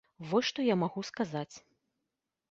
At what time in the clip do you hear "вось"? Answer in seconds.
0.29-0.45